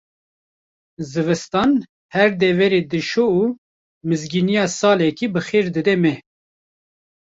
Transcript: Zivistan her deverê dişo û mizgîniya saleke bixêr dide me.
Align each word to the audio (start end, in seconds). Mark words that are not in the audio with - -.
Zivistan 1.11 1.71
her 2.15 2.29
deverê 2.41 2.81
dişo 2.91 3.25
û 3.39 3.43
mizgîniya 4.07 4.65
saleke 4.79 5.27
bixêr 5.33 5.65
dide 5.75 5.95
me. 6.03 6.15